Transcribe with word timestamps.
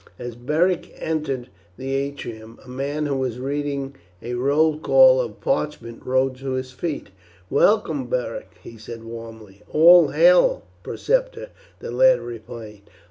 As 0.17 0.33
Beric 0.35 0.95
entered 0.97 1.49
the 1.77 1.93
atrium, 1.93 2.57
a 2.65 2.67
man, 2.67 3.05
who 3.05 3.17
was 3.17 3.37
reading 3.39 3.95
a 4.19 4.33
roll 4.33 4.71
of 5.21 5.41
parchment, 5.41 6.03
rose 6.03 6.39
to 6.39 6.53
his 6.53 6.71
feet. 6.71 7.11
"Welcome, 7.51 8.07
Beric!" 8.07 8.53
he 8.63 8.79
said 8.79 9.03
warmly. 9.03 9.61
"All 9.69 10.07
hail, 10.07 10.63
preceptor!" 10.81 11.49
the 11.77 11.91
lad 11.91 12.19
replied. 12.19 12.81